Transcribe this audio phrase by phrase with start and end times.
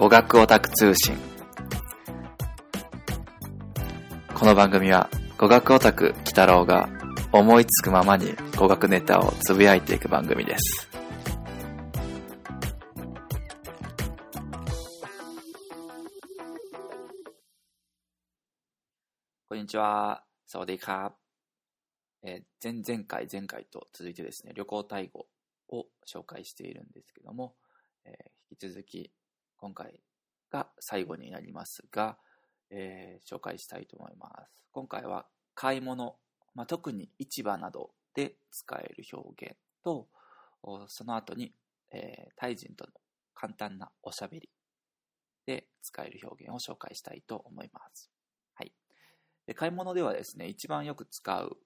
[0.00, 1.14] 語学オタク通信。
[4.34, 6.88] この番組は語学オタク鬼太郎が
[7.32, 10.89] 思いつくままに語学ネタをつぶやいていく番組です。
[19.50, 20.22] こんにちは。
[20.46, 21.12] サワディーカ。
[22.22, 25.26] えー前々回、前回と続いてですね、旅行タイ語
[25.70, 27.56] を紹介しているんですけども、
[28.04, 28.12] えー
[28.52, 29.10] 引き続き
[29.56, 30.04] 今回
[30.52, 32.16] が最後になりますが、
[32.70, 34.52] えー紹介したいと思います。
[34.70, 35.26] 今回は
[35.56, 36.14] 買い物、
[36.54, 40.06] まあ、特に市場などで使える表現と、
[40.86, 41.52] その後に、
[41.90, 42.92] えータイ人との
[43.34, 44.48] 簡単なおしゃべり
[45.44, 48.12] で使える表現を紹介したいと思います。
[49.50, 51.56] で買い物ではですね、一番よく使う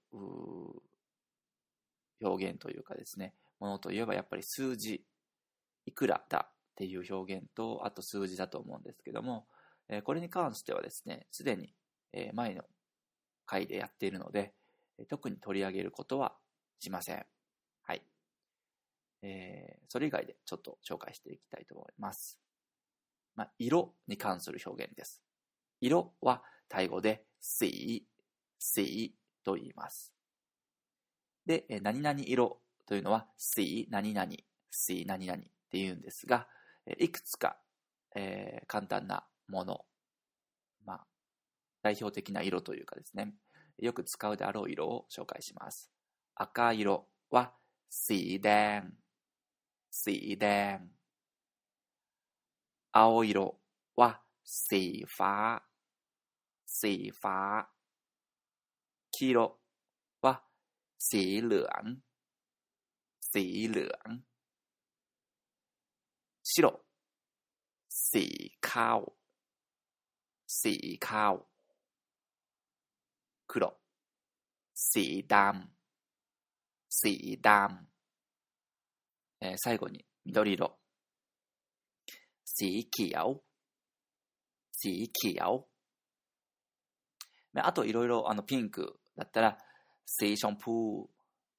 [2.23, 5.05] 表現というかですね、ものといえばやっぱり数字、
[5.85, 9.47] いくらだっていう表現と、あと数字だと思うんですけども、
[9.91, 11.75] えこれに関してはですね、すでに、
[12.15, 12.63] え前の
[13.45, 14.55] 回でやっているので、
[15.11, 16.35] 特に取り上げることは
[16.81, 17.27] しません。
[17.83, 18.03] はい。
[19.21, 22.39] えーそれ以外でちょっと紹介していきたいと思います。
[23.37, 25.23] まあ、色に関する表現です。
[25.83, 28.07] 色はタイ語で、水、
[28.59, 29.15] 水、
[29.45, 30.15] と言います。
[31.45, 34.33] で、何々色というのは、สี、何々、
[34.71, 36.49] สี、何々って言うんですが、
[36.99, 37.59] いくつか、
[38.17, 39.85] えー、簡単なもの、
[40.87, 41.07] まあ、
[41.83, 43.35] 代表的な色というかですね、
[43.79, 45.91] よく使うであろう色を紹介します。
[46.35, 47.53] 赤色は、
[47.91, 48.95] สีแดง、
[49.91, 50.39] สี。
[52.91, 53.61] 青色
[53.97, 55.74] は、สีฟ้、
[56.66, 57.38] สีฟ้า。
[59.12, 59.60] 黄色
[60.22, 60.44] は、
[60.98, 61.84] สีเหลือง
[63.32, 64.24] สีเหลือง。
[66.44, 66.86] 白、
[67.90, 68.26] สี
[68.62, 69.00] ข้าว
[70.48, 70.76] สี
[71.08, 71.36] ข้าว。
[73.46, 73.80] 黒、
[74.74, 77.88] สีดำ สีดำ。
[79.42, 80.80] えー最後に緑色。
[82.46, 83.36] สีเขียว。
[84.72, 85.70] สีเขียว。
[87.61, 89.59] あといろいろあのピンクだったら、
[90.07, 91.05] セイションプー、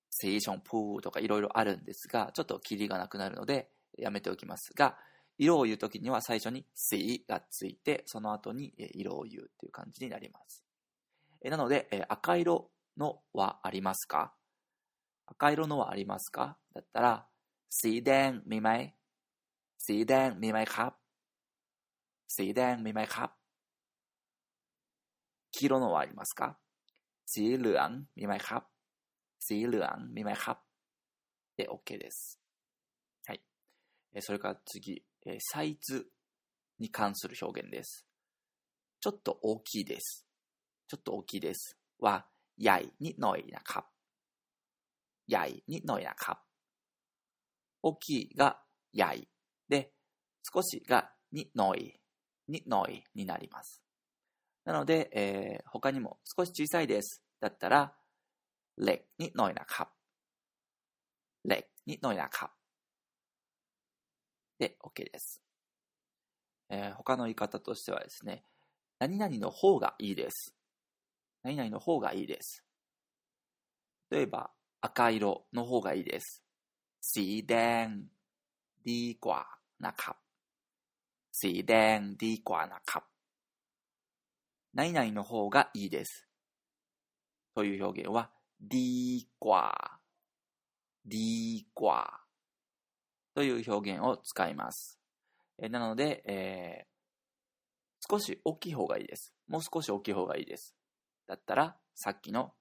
[0.09, 4.97] セイションプーとかいろいろあるんですが、ちょっとキリがなくなるのでやめておきますが、
[5.38, 10.63] 色を言うときには最初にセイがついて、その後に色を言うっていう感じになります。
[11.44, 14.34] なので、赤色のはありますか？
[15.28, 16.57] 赤色のはありますか？
[16.73, 17.28] だったら、
[17.69, 18.61] セイデンงมี
[19.78, 23.29] セイデン見แดงมีไหมครั
[25.54, 26.58] 黄色のはありますか
[27.26, 28.62] สีเหลืองมีไหมครับ
[29.46, 30.70] สีเหลืองมีไหมครับ
[31.56, 32.41] で OK です。
[33.26, 33.42] はい。
[34.14, 36.06] えーそれから次、えーサイズ
[36.78, 38.06] に関する表現です。
[39.00, 40.26] ちょっと大きいです。
[40.88, 41.76] ちょっと大きいです。
[42.00, 42.26] は、
[42.58, 43.84] ใหญ่นิดหน่อยนะครับ
[45.28, 46.41] ใหญ่นิดหน่อยนะครับ。
[47.82, 48.60] 大きいが
[48.92, 49.28] ใหญ่
[49.68, 49.92] で、
[50.42, 52.00] 少しがにのい、
[52.48, 53.82] にのいになります。
[54.64, 57.22] なので、えー他にも少し小さいです。
[57.41, 57.94] だったら、
[58.76, 59.88] เล็กนิดหน่อยนะครับ
[61.46, 62.50] เล็กนิดหน่อยนะครับ
[64.58, 65.41] で、OK です。
[66.68, 68.44] えー他の言い方としてはですね、
[68.98, 70.54] 何々の方がいいです。
[71.42, 72.62] 何々の方がいいです。
[74.10, 74.50] 例えば、
[74.82, 76.42] 赤色の方がいいです。
[77.00, 77.54] สีแด
[77.86, 78.10] ง
[78.84, 79.46] ดีกว่า
[79.80, 80.16] นะครับ
[81.32, 83.04] สีแดงดีกว่านะครับ。
[84.75, 86.27] 何々の方がいいです。
[87.55, 89.71] という表現は、d ーー
[91.05, 92.05] d ーー
[93.33, 94.99] という表現を使います。
[95.57, 99.33] えなので、えー、少し大きい方がいいです。
[99.47, 100.75] もう少し大きい方がいいです。
[101.25, 102.51] だったら、さっきの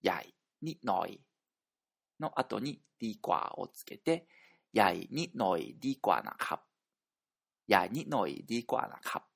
[0.00, 1.20] やいにのい
[2.18, 4.26] の後に d ーをつけて、
[4.72, 6.62] やいにのい d ーなか
[7.66, 9.26] やいにのい d ーなか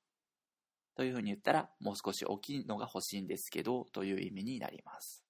[0.95, 5.23] というふうに言ったら、もう少し大きいのが欲しいんですけど、という意味になります。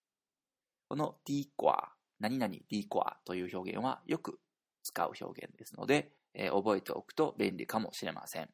[0.89, 4.39] この d コア、何々 d コアという表現はよく
[4.83, 8.49] 使う表現ですので、えー、覚えておくと便利かもしれません。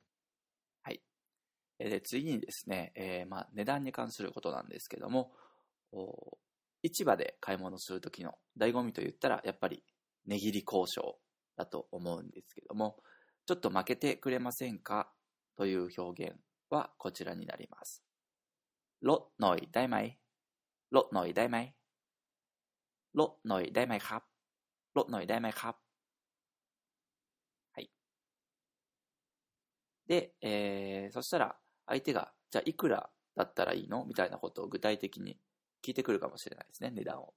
[0.84, 1.02] はい。
[1.80, 5.34] えで次にですね、えー、まあ、値段に関することなんですけども、
[6.84, 9.84] 市場で買い物するときの醍醐味と言ったら、やっぱり
[10.28, 11.20] 値切り交渉
[11.58, 13.02] だと思うんですけども、
[13.46, 15.12] ちょっと負けてくれませんか？
[15.58, 16.36] という表現
[16.71, 18.03] はこちらになります。
[19.03, 20.19] ลดหน่อยได้ไหม
[20.91, 21.75] ลดหน่อยได้ไหม
[23.15, 24.23] ลดหน่อยได้ไหมครับ
[24.97, 25.77] ลดหน่อยได้ไหมครับ
[27.75, 27.91] はい。
[30.07, 31.57] で、えー、そしたら
[31.87, 35.39] 相手が、じゃあいくらだったらいいのみたいなことを具体的に
[35.85, 37.35] 聞いてくるかもしれないですね、値段を。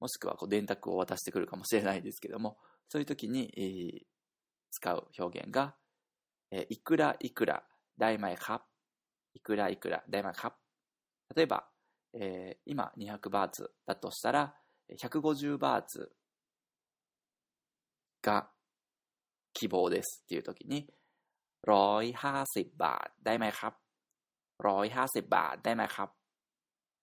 [0.00, 2.58] もしくはこう電卓を渡してくるかもしれないですけども、
[2.88, 4.06] そういう時に、えー、
[4.70, 5.74] 使う表現が、
[6.50, 7.64] えー、いくらいくら、
[7.98, 8.62] 大前か
[9.34, 10.56] いくらいくら、大前か
[11.34, 11.66] 例えば、
[12.14, 14.54] えー、今200バーツだとしたら、
[14.90, 16.12] 150バーツ
[18.22, 18.48] が
[19.52, 20.88] 希望ですっていう時に、
[21.66, 23.74] 150バーได้ไหมครับ
[24.58, 26.10] 150バーได้ไหมครับ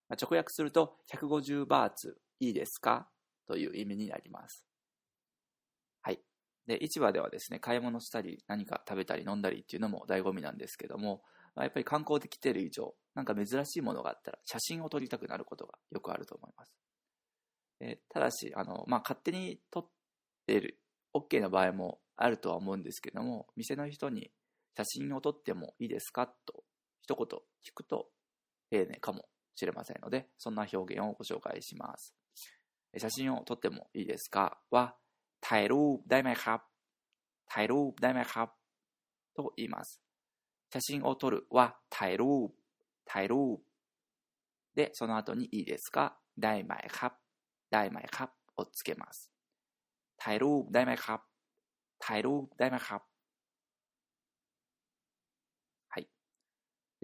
[0.09, 3.07] 直訳すると、150バーツいいですか
[3.47, 4.65] という意味になります。
[6.68, 11.22] で、市場ではですね、買い物したり、何か食べたり飲んだりっていうのも醍醐味なんですけども、
[11.56, 16.72] まあ、やっぱり観光で来てる以上、なんか珍しいものがあったら、写真を撮りたくなることがよくあると思います。
[17.80, 19.88] えただし、あの、まあ、勝手に撮っ
[20.46, 20.78] てる、
[21.14, 24.30] OK な場合もあるとは思うんですけども、店の人に
[24.76, 26.64] 写真を撮ってもいいですかと
[27.00, 27.26] 一言
[27.66, 28.10] 聞くと
[28.70, 29.24] 丁寧かも
[29.54, 32.14] しれませんので、そんな表現をご紹介します。
[32.96, 34.94] 写真を撮ってもいいですかは、
[35.41, 36.59] ถ่ายรูปได้ไหมครับ
[37.51, 38.49] ถ่ายรูปได้ไหมครับ
[39.35, 40.01] と言います。
[40.71, 42.51] 写真を撮るは、ถ่ายรูป
[43.05, 43.61] ถ่ายรูป
[44.75, 47.13] で、その後にいいですかได้ไหมครับ
[47.71, 49.31] ได้ไหมครับをつけます。
[50.17, 51.19] ถ่ายรูปได้ไหมครับ
[51.99, 53.01] ถ่ายรูปได้ไหมครับ
[55.89, 56.07] はい。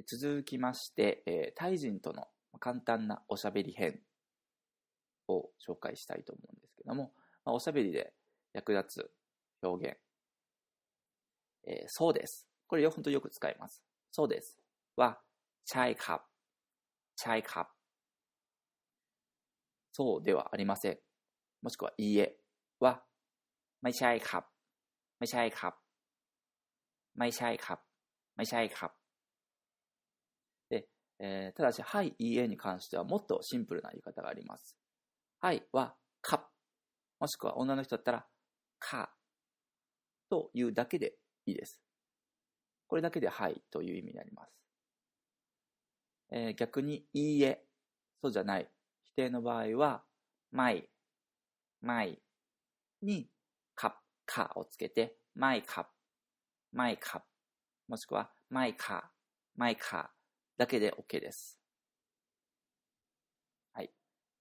[0.08, 2.28] 続きまして、えー、タイ人との
[2.60, 4.02] 簡単なおしゃべり編
[5.28, 7.14] を紹介したいと思うんですけども、
[7.46, 8.14] まあ、おしゃべりで
[8.54, 9.12] 役立つ
[9.62, 9.98] 表現、
[11.68, 12.48] えー、そうです。
[12.68, 13.82] これ本当よく使います。
[14.12, 14.58] そうです。
[14.96, 15.20] は、
[15.66, 16.24] チャイカップ、
[17.16, 17.70] チャイカップ。
[19.92, 20.98] そうではありません。
[21.62, 22.38] もしくは、いいえ
[22.80, 23.04] は、
[23.82, 24.44] ไม่ใช่ครับ
[25.20, 25.74] ไม่ใช่ครับ
[27.18, 27.80] ไม่ใช่ครับ
[28.36, 29.00] ไม่ใช่ครับ
[31.20, 34.78] えー、ただし、はい、いいえに関してはもっとシンプルな言い方があります。
[35.42, 36.50] はいは、か。
[37.20, 38.26] もしくは女の人だったら、
[38.85, 39.11] か。
[40.29, 41.15] というだけで
[41.47, 41.81] いいです。
[42.87, 44.53] これだけではいという意味になります。
[46.31, 47.65] えー、逆に、いいえ、
[48.21, 48.69] そうじゃない。
[49.05, 50.05] 否定の場合は、
[50.51, 50.89] まい、
[51.81, 52.21] まい
[53.03, 53.31] に、
[53.75, 55.89] か、かをつけて、まいか、
[56.73, 57.25] まいか、
[57.89, 59.11] もしくは、まいか、
[59.57, 60.13] まいか
[60.59, 61.64] だけで OK です。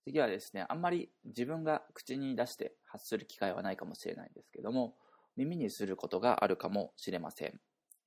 [0.06, 4.96] 次はですね、あんまり自分が口に出して発する機会はないかもしれないんですけども、
[5.38, 7.60] 耳にすることがあるかもしれません。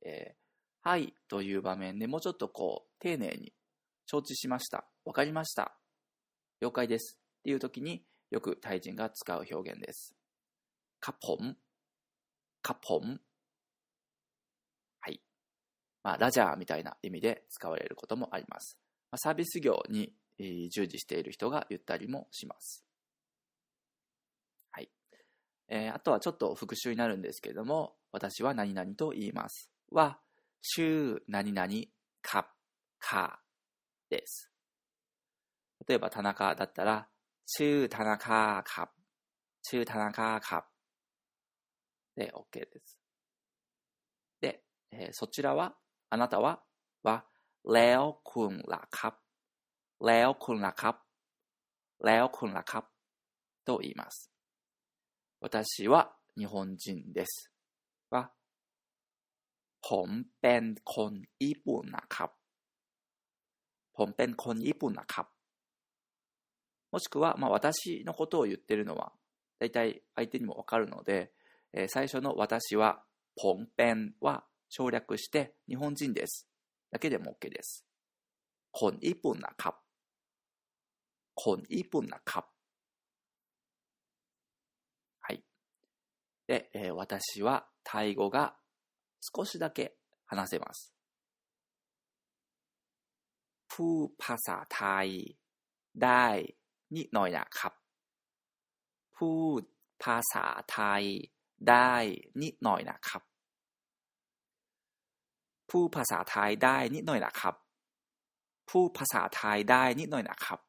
[0.04, 3.52] えー、はいという場面でもうちょっとこう、丁寧に、
[4.06, 4.86] 承知しました。
[5.04, 5.76] わかりました。
[6.60, 7.18] 了解です。
[7.40, 10.14] っていう時によくタイ人が使う表現です。
[11.00, 11.56] カポン、
[12.62, 13.20] カポン
[15.00, 15.20] はい
[16.02, 18.78] まあ、ラジャーみたいな意味で使われることもあります。
[19.10, 22.84] まあ、サービス業に従事している人が言ったりもします。
[24.70, 24.90] はい。
[25.68, 29.70] えー、あとはちょっと復習になるんですけれども、私は何々と言います。
[29.90, 30.18] は、
[30.62, 31.68] 週何々
[32.22, 32.48] か、
[32.98, 33.40] か
[34.10, 34.50] です。
[35.86, 37.08] 例えば、田中だったら、
[37.46, 38.90] 中田中か、
[39.62, 40.66] 中田中か
[42.16, 42.98] で OK です。
[44.40, 45.76] で、えー、そちらは、
[46.10, 46.62] あなたは、
[47.02, 47.24] は、
[47.64, 49.18] レオ君らか、
[50.05, 50.95] แล้วคุณล่ะครับ
[52.05, 52.83] แล้วคุณล่ะครับ
[53.65, 54.31] と言います。
[55.41, 55.93] 私は
[56.37, 57.51] 日本人です。
[58.09, 58.29] は
[59.81, 62.29] ผมเป็นคนญี่ปุ่นนะครับ
[63.97, 65.27] ผมเป็นคนญี่ปุ่นนะครับ
[66.91, 69.13] もしくは、まあ、私のことを言ってるのは、
[69.59, 71.31] 大体相手にもわかるので、
[71.73, 73.03] えー、最初の私は、
[73.37, 76.49] ポンペンは省略して日本人です。
[76.91, 77.85] だけでも OK です。
[78.73, 79.75] คนญี่ปุ่นนะครับ
[81.43, 82.45] คนญี่ปุ่นนะครับ
[85.21, 85.43] はい。
[86.47, 88.55] で、えー、私はタイ語が
[89.19, 90.93] 少しだけ話せます。
[93.71, 95.07] พูดภาษาไทย
[96.03, 96.25] ได้
[96.95, 97.73] นิดหน่อยนะครับ
[99.17, 99.61] พูด
[100.03, 101.03] ภาษาไทย
[101.69, 101.93] ได้
[102.41, 103.23] นิดหน่อยนะครับ
[105.69, 107.55] พูดภาษาไทยได้นิดหน่อยนะครับ
[108.69, 110.59] พูดภาษาไทยได้นิดหน่อยนะครับ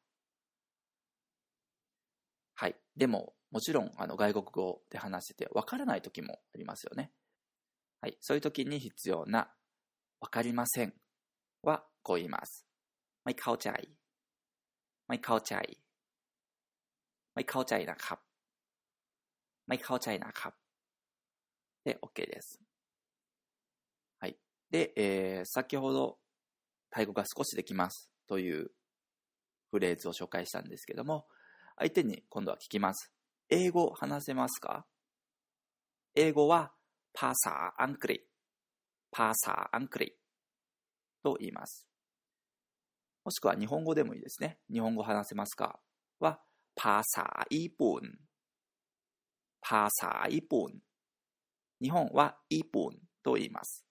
[2.97, 7.11] でも、もちろん、あの、外国語で話してて、わからない時もありますよね。
[8.01, 8.17] はい。
[8.19, 9.51] そういう時に必要な、
[10.19, 10.93] わかりません
[11.61, 12.65] は、こう言います。
[13.23, 13.89] ไม่เข้าใจ
[15.07, 15.79] ไม่เข้าใจ
[17.33, 18.19] ไม่เข้าใจนะครับ
[19.67, 20.53] ไม่เข้าใจนะครับ
[21.85, 22.59] で OK です。
[24.19, 24.37] はい。
[24.71, 26.17] で、えー、先ほど、
[26.89, 28.71] タイ語が少しできますという
[29.71, 31.27] フレーズを紹介したんですけども、
[31.78, 33.12] 相手に今度は聞きます。
[33.48, 34.84] 英語話せますか？
[36.16, 36.72] 英語は
[37.12, 38.20] パーサーアンクリ、
[39.12, 40.12] パーサーアンクリ
[41.22, 41.86] と言います。
[43.24, 44.58] もしくは日本語でもいいですね。
[44.72, 45.78] 日本語話せますか？
[46.18, 46.40] は
[46.74, 48.18] パーサーイプン、
[49.60, 50.80] パーサーイプン。
[51.80, 53.84] 日本はイプンと言います。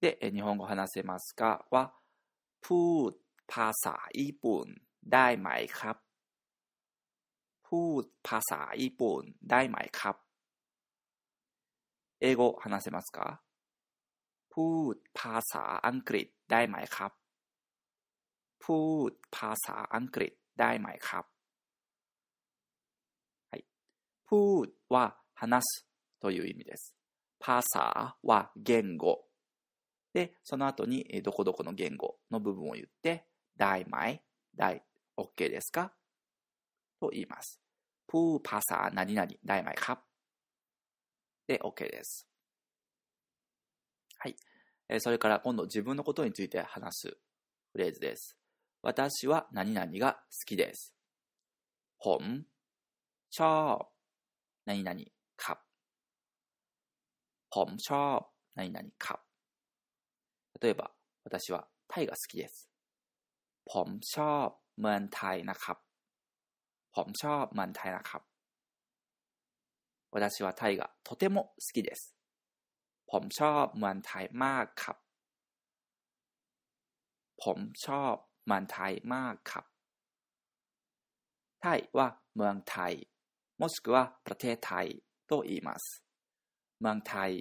[0.00, 1.66] で、日本語話せますか？
[1.70, 1.92] は
[2.62, 3.12] プー
[3.46, 5.38] パーサーイプン、ダイ
[5.68, 6.00] カップ。
[7.71, 10.15] พูดภาษาญี่ปุ่นได้ไหมครับ
[12.23, 13.19] 英語話せますか
[14.53, 17.11] พูดภาษาอังกฤษได้ไหมครับ
[18.63, 21.25] พูดภาษาอังกฤษได้ไหมครับ
[23.51, 23.63] はい
[24.29, 24.97] พูดは
[25.35, 25.87] 話す
[26.19, 26.95] という意味です。
[27.39, 29.23] パーサーは言語。
[30.13, 33.25] で、その後にどこどこの言語の部分を言って、
[33.55, 34.23] 大前、
[34.55, 34.83] 大、
[35.17, 35.93] OK ですか
[36.99, 37.60] と言います。
[38.12, 38.60] ผู้ภา
[38.92, 42.28] 何々ได้ไで OK です。
[44.18, 44.36] はい。
[44.90, 47.16] えそれから今度自分のことについて話す
[47.72, 48.36] フレーズです。
[48.82, 50.94] 私は何々が好きです。
[51.96, 52.44] 本、
[53.30, 53.86] ชอบ、
[54.66, 55.00] 何々、
[55.38, 55.62] ครับ。
[57.48, 57.78] ผม、
[58.54, 59.24] 何々、か。
[60.60, 60.90] 例えば、
[61.24, 62.68] 私はタイが好きです。
[63.64, 65.00] ほんชょบ、เมือ
[65.78, 65.91] ง。
[66.95, 68.23] ผมชอบเมืองไทยนะครับ
[70.11, 72.15] 私はタイがとても好きです。
[73.07, 74.97] ผมชอบเมืองไทยมากครับ
[77.43, 78.13] ผมชอบ
[78.47, 79.65] เมืองไทยมากครับ
[81.61, 82.93] ไทยはเมืองไทย
[83.57, 86.03] もしくはประเทศไทยと言います。
[86.79, 87.31] เมืองไทย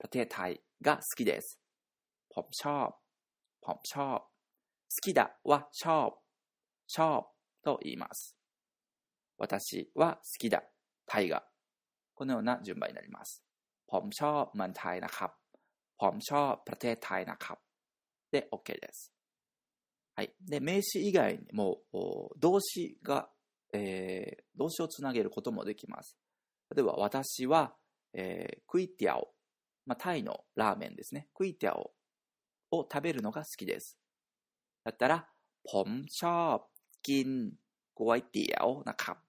[0.00, 1.58] ประเทศไทยが好きです。
[2.32, 2.88] ผมชอบ
[3.60, 6.10] ผมชอบ好きだはชอบ
[6.86, 7.22] ชอบ
[7.62, 8.33] と言います。
[9.38, 10.62] 私は好きだ
[11.06, 11.44] ไทยが
[12.14, 13.42] このような順番になります。
[13.86, 15.30] ผมชอบเมืองไทยนะครับ
[16.00, 17.58] ผมชอบประเทศไทยนะครับ
[18.32, 19.12] で OK です。
[20.14, 20.34] はい。
[20.40, 21.78] で、名詞以外にも
[22.38, 23.28] 動詞が、
[23.72, 26.16] えー、動詞をつなげることもできます。
[26.74, 27.74] 例えば、私は、
[28.12, 29.28] えー、クイティアオ、
[29.86, 31.28] まあ、タイのラーメンですね。
[31.34, 31.92] クイティアオ
[32.70, 33.98] を食べるのが好きです。
[34.84, 35.26] だったら、
[35.64, 36.68] ผมชอบ
[37.02, 37.52] กิน
[37.94, 39.23] ก๋วยเตี๋ยวนะครับ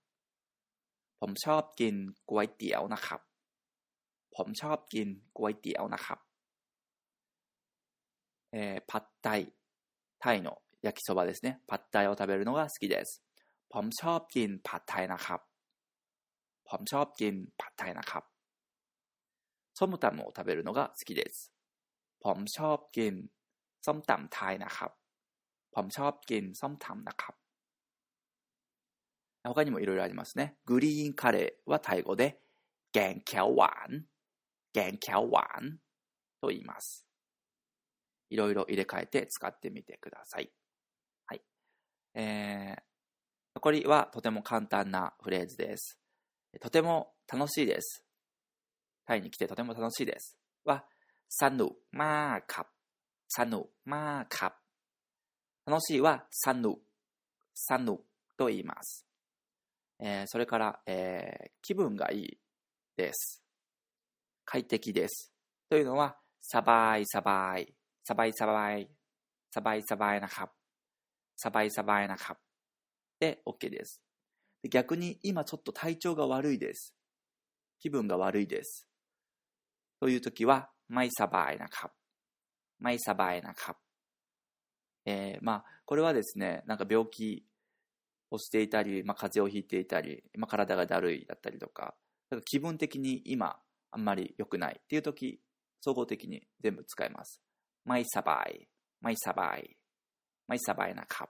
[1.20, 1.96] ผมชอบกิน
[2.30, 3.22] ก๋วยเตี๋ยวนะครับ
[4.36, 6.20] ผมชอบกินก๋วยเตี๋ยวนะครับ
[8.54, 9.54] えー、パッタイ、
[10.20, 11.62] タイの焼きそばですね。
[11.68, 13.24] パッタイを食べるのが好きです。
[13.70, 15.40] ผมชอบกินผัดไทยนะครับ
[16.66, 18.24] ผมชอบกินผัดไทยนะครับ
[19.74, 21.52] ส้มตำを食べるのが好きです。
[22.20, 23.14] ผมชอบกิน
[23.86, 24.92] ส้มตำไทยนะครับ
[25.74, 27.36] ผมชอบกินส้มตำนะครับ
[29.49, 30.57] 他にもいろいろありますね。
[30.65, 32.41] グリーンカレーはタイ語で、
[32.93, 34.05] ゲンキャワン、
[34.73, 35.79] ゲンキャワン
[36.41, 37.07] と言います。
[38.31, 40.51] いろいろ入れ替えて使ってみてください。
[41.27, 41.43] はい。
[42.15, 42.83] えー、
[43.55, 45.99] 残りはとても簡単なフレーズです。
[46.61, 48.05] とても楽しいです。
[49.07, 50.37] タイに来てとても楽しいです。
[50.65, 50.85] は、
[51.29, 52.67] サヌマーカ
[53.29, 54.57] サヌマーカ
[55.67, 56.77] 楽しいはサヌ、
[57.55, 57.99] サヌ
[58.37, 59.06] と言います。
[59.99, 62.39] えー、それから、えー、気分がいい
[62.97, 63.43] です。
[64.45, 65.33] 快適です。
[65.69, 67.75] というのは、サバイサバイ、
[68.05, 68.89] サバイサバイ、
[69.51, 70.51] サバイサバイなカ
[71.37, 72.37] サバイサバイなカ
[73.21, 74.01] で OK です。
[74.71, 76.95] 逆に今ちょっと体調が悪いです。
[77.79, 78.87] 気分が悪いです。
[80.01, 81.91] という時は、マイサバイなカ
[82.79, 83.77] マイサバイなカ
[85.05, 87.47] えー、まあ、これはですね、なんか病気
[88.31, 91.95] をしていたり、まあ、風邪をひいていたり、まあ、体がだるいだったりとか、
[92.31, 93.59] か気分的に今、
[93.91, 95.41] あんまり良くないっていう時、
[95.81, 97.41] 総合的に全部使います。
[97.85, 98.69] マイサバイ、
[99.01, 99.77] マイサバイ、
[100.49, 101.29] マイサバイなカ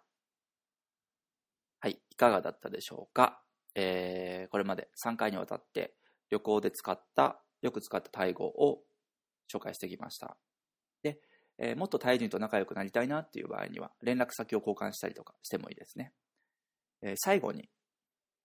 [1.80, 3.42] はい、いかがだったでしょうか、
[3.74, 5.94] えー、これまで3回にわたって
[6.30, 8.82] 旅行で使った、よく使ったタイ語を
[9.52, 10.36] 紹介してきました。
[11.02, 11.20] で、
[11.58, 16.12] えー、もっとタイ人と仲良くなりたいなっていう場合には、連絡先を交換したりとかしてもいいですね。
[17.06, 17.68] えー、最後に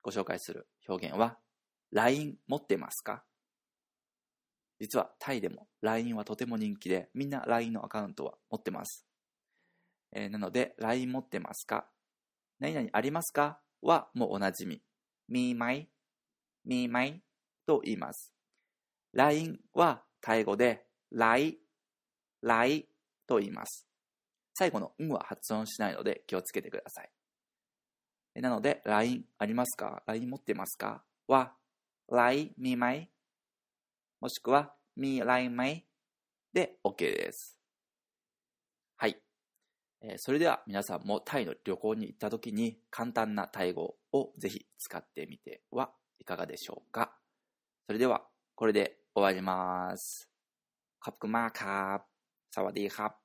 [0.03, 1.39] ご紹介する表現は、
[1.91, 3.23] LINE 持ってますか？
[4.79, 9.07] 実はタイでも LINE はとても人気で、みんな LINE のアカウントは持ってます。
[10.13, 11.87] えー、なので、LINE 持ってますか？
[12.59, 13.59] 何々ありますか？
[13.81, 14.83] はもうおなじみ。
[15.27, 15.89] みまい、
[16.63, 17.23] みまい？
[17.65, 18.31] と言います。
[19.13, 21.57] LINE はタイ語で、来、
[22.43, 22.87] 来
[23.25, 23.87] と言います。
[24.53, 27.09] 最後のんは発音しないので気をつけてください。
[28.35, 31.03] なので、LINE ありますか ?LINE 持ってますか？
[31.27, 31.53] は、
[32.09, 33.09] LINE 見まい？
[34.21, 35.85] もしくは、み LINE まい？
[36.53, 37.57] で OK です。
[38.97, 39.21] はい。
[40.01, 47.13] えー、それでは皆さんもタイの旅行に行った時に簡単なタイ語をぜひ使ってみてはいかがでしょうか？
[47.87, 48.23] それでは、
[48.55, 50.29] これで終わります。
[50.99, 53.15] カップマーカー、サกディーハ